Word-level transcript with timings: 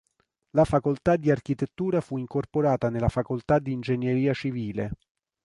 La 0.55 0.65
facoltà 0.65 1.15
di 1.15 1.29
architettura 1.29 2.01
fu 2.01 2.17
incorporata 2.17 2.89
nella 2.89 3.07
facoltà 3.09 3.59
di 3.59 3.71
ingegneria 3.71 4.33
civile. 4.33 4.93